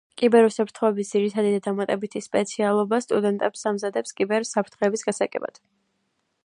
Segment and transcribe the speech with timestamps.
[0.19, 5.63] კიბერუსაფრთხოების ძირითადი და დამატებითი სპეციალობა სტუდენტებს ამზადებს კიბერ საფრთხეების გასაგებად